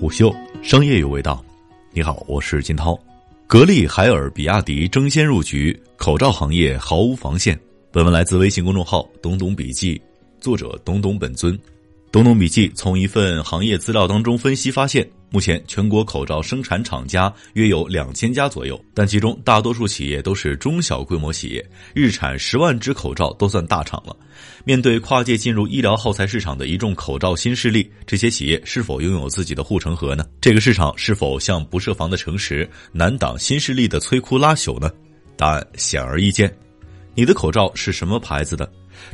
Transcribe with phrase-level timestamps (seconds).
[0.00, 1.44] 虎嗅，商业有味道。
[1.92, 2.98] 你好，我是金涛。
[3.46, 7.60] 格力、海尔、比亚迪争先入局，口罩行业毫无防线。
[7.92, 10.00] 本文来自微信公众号“懂懂笔记”，
[10.40, 11.52] 作者懂懂本尊。
[12.12, 15.08] 东东笔记从一份行业资料当中分析发现。
[15.32, 24.16] 目前，全国口罩生产厂家约有两千家左右，但其中大多数企业都是中小规模企业，日产十万只口罩都算大厂了。
[24.64, 30.26] 面对跨界进入医疗耗材市场的一众口罩新势力，这些企业是否拥有自己的护城河呢？
[30.40, 34.90] 这个市场是否像不设防的城池，难挡新势力的摧枯拉朽呢？
[35.36, 36.52] 答案显而易见。
[37.14, 38.68] 你的口罩是什么牌子的？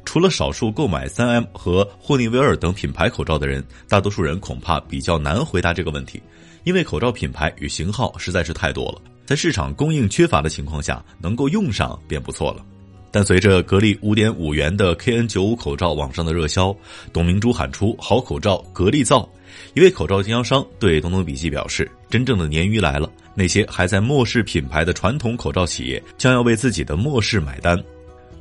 [0.04, 6.22] 除了少数购买三 M 和霍尼韦尔等品牌口罩的人，大多数人恐怕比较难回答这个问题，
[6.64, 12.64] 因为口罩品牌与型号实在是太多了，在市场供应缺乏的情况下，能够用上便不错了。
[13.12, 16.76] 但随着格力五点五元的 KN95 口罩网上的热销，
[17.14, 19.26] 董明珠喊出“好口罩，格力造”。
[19.72, 27.82] 一位口罩经销商对东东笔记表示：“真正的鲶鱼来了，那些还在漠视品牌的传统口罩企业将要为自己的漠视买单。”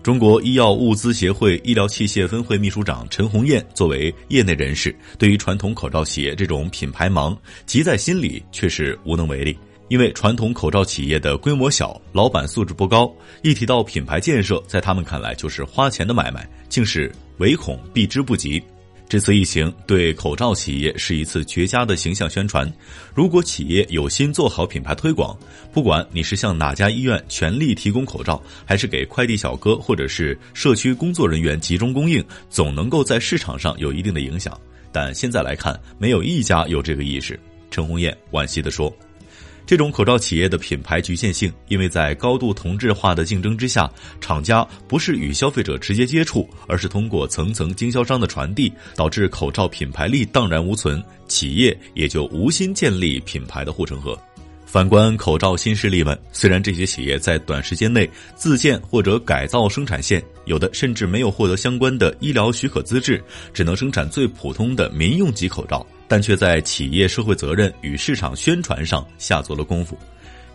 [0.06, 9.58] 中国医药物资协会医疗器械分会秘书长陈红艳作为业内人士，对于传统口罩企业这种品牌忙，急在心里却是无能为力。
[9.88, 18.62] 因为传统口罩企业的规模小，老板素质不高，一提到品牌建设，在他们看来就是花钱的买卖，竟是唯恐避之不及。
[19.08, 22.70] 这次疫情对口罩企业是一次绝佳的形象宣传。
[23.14, 25.38] 如果企业有心做好品牌推广，
[25.72, 34.60] 不管你是向哪家医院全力提供口罩，还是给快递小哥或者是社区工作人员集中供应，总能够在市场上有一定的影响。
[34.92, 37.40] 但现在来看，没有一家有这个意识。
[37.70, 38.92] 陈红艳惋惜地说。
[39.66, 43.90] 这种口罩企业的品牌局限性，因为在高度同质化的竞争之下，
[44.22, 54.18] 厂家不是与消费者直接接触，而是通过层层经销商的传递，导致口罩品牌力荡然无存，企业也就无心建立品牌的护城河。
[54.66, 63.24] 反观口罩新势力们，虽然这些企业在短时间内自建或者改造生产线，有的甚至没有获得相关的医疗许可资质，
[63.54, 69.98] 只能生产最普通的民用级口罩，但却在企业社会责任与市场宣传上下足了功夫。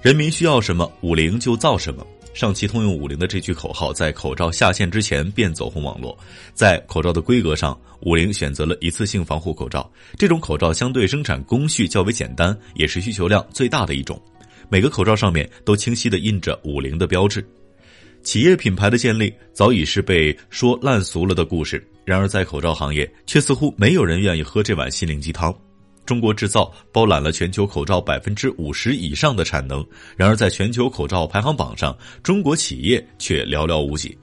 [0.02, 2.06] 人民需要什么，五菱就造什么。
[2.32, 6.16] 上汽通用五菱的这句口号在口罩下线之前便走红网络。
[6.54, 9.90] 在口罩的规格上，五菱选择了一次性防护口罩。
[10.16, 14.20] 这种口罩相对生产工序较为简单，也是需求量最大的一种。
[14.68, 17.44] 每个口罩上面都清晰地印着五菱的标志。
[18.22, 21.84] 企业品牌的建立早已是被说烂俗了的故事。
[22.04, 25.54] 然而在口罩行业，却似乎没有人愿意喝这碗心灵鸡汤。
[26.04, 29.86] 中国制造包揽了全球口罩百分之五十以上的产能，
[30.16, 34.16] 然而在全球口罩排行榜上，中国企业却寥寥无几。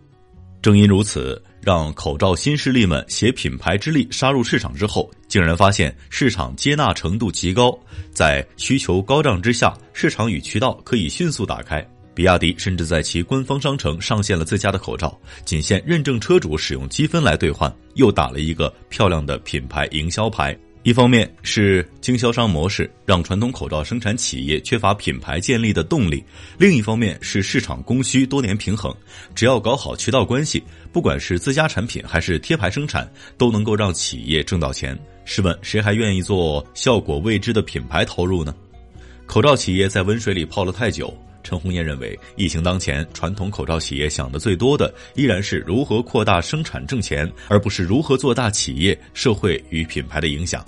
[0.61, 7.77] 正因如此，让口罩新势力们携品牌之力杀入市场之后，竟然发现市场接纳程度极高，
[8.11, 11.87] 在需求高涨之下，市场与渠道可以迅速打开。
[12.17, 20.57] 比亚迪甚至在其官方商城上线了自家的口罩，仅限认证车主使用积分来兑换，又打了一个漂亮的品牌营销牌。
[20.81, 26.23] 一方面是经销商模式让传统口罩生产企业缺乏品牌建立的动力，
[26.57, 28.91] 另一方面是市场供需多年平衡，
[29.35, 33.07] 只要搞好渠道关系，不管是自家产品还是贴牌生产，
[33.37, 34.97] 都能够让企业挣到钱。
[35.23, 38.55] 试问谁还愿意做效果未知的品牌投入呢？
[39.27, 41.15] 口罩企业在温水里泡了太久。
[41.47, 50.65] 陈红艳认为，疫情当前，传统口罩企业想的最多的依然是如何扩大生产挣钱，而不是如何做大企业、社会与品牌的影响。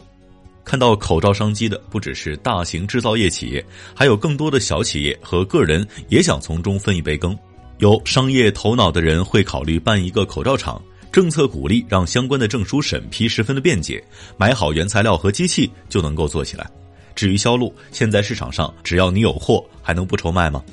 [0.63, 7.37] 看到口罩商机的不只是大型制造业企业，还有更多的小企业和个人也想从中分一杯羹。
[7.79, 14.01] 有商业头脑的人会考虑办一个口罩厂，政策鼓励让相关的证书审批十分的便捷，
[14.37, 16.71] 买好原材料和机器就能够做起来。
[17.19, 20.63] 至于销路，现在市场上只要你有货，还能不愁卖吗？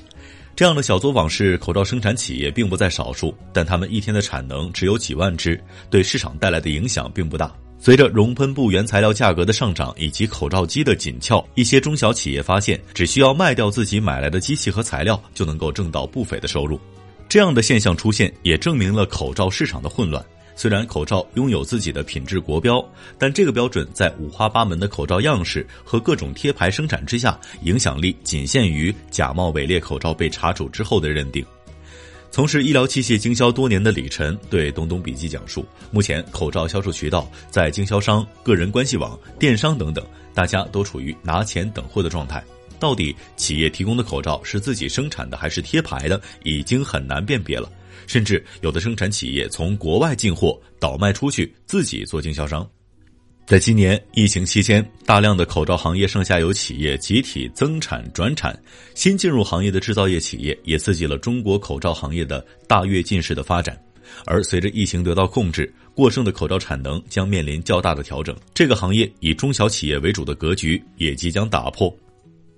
[0.55, 7.53] 这样的小作坊式口罩生产企业并不在少数，但他们一天的产能只有几万只，对市场带来的影响并不大。
[7.81, 16.79] 随着熔喷布原材料价格的上涨以及口罩机的紧俏，一些中小企业发现，只需要卖掉自己买来的机器和材料，就能够挣到不菲的收入。
[17.29, 20.25] 这样的现象出现，也证明了口罩市场的混乱。
[20.57, 22.85] 虽然口罩拥有自己的品质国标，
[23.19, 31.45] 但这个标准在五花八门的口罩样式和各种贴牌生产之下，影响力仅限于假冒伪劣口罩被查处之后的认定。
[32.29, 40.05] 从事医疗器械经销多年的李晨对东东笔记讲述，目前口罩销售渠道在经销商、个人关系网、电商等等，
[40.35, 42.43] 大家都处于拿钱等货的状态。
[42.79, 47.71] 到底企业提供的口罩是自己生产的还是贴牌的，已经很难辨别了。
[48.07, 52.69] 甚至有的生产企业从国外进货倒卖出去，自己做经销商。
[53.47, 58.61] 在今年疫情期间，大量的口罩行业上下游企业集体增产转产，
[58.95, 63.81] 新进入行业的制造业企业也刺激了中国口罩行业的大跃进式的发展。
[64.25, 68.37] 而随着疫情得到控制，过剩的口罩产能将面临较大的调整。
[68.53, 71.97] 这个行业以中小企业为主的格局也即将打破。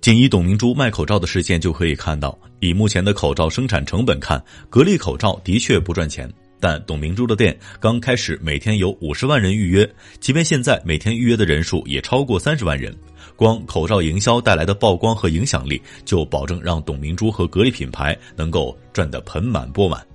[0.01, 6.31] 仅以董明珠卖口罩的事件就可以看到，以目前的口罩生产成本看，格力口罩的确不赚钱。
[6.61, 12.95] 但董明珠的店刚开始每天有五十万人预约，即便现在每天预约的人数也超过三十万人，
[13.35, 20.05] 光口罩营销带来的曝光和影响力，就保证让董明珠和格力品牌能够赚得盆满钵满。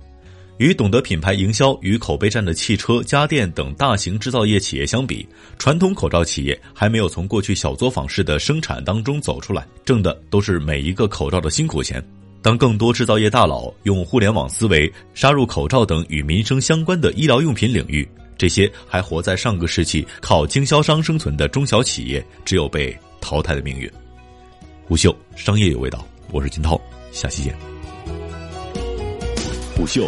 [0.57, 5.27] 与懂得品牌营销与口碑战的汽车、家电等大型制造业企业相比，
[5.59, 12.03] 传统口罩企业还没有从过去小作坊式的生产当中走出来，挣的都是每一个口罩的辛苦钱。
[12.41, 23.91] 当更多制造业大佬用互联网思维杀入口罩等与民生相关的医疗用品领域，这些还活在上个世纪靠经销商生存的中小企业，只有被淘汰的命运。
[24.87, 26.79] 虎嗅商业有味道，我是金涛，
[27.11, 27.53] 下期见。
[29.75, 30.07] 虎嗅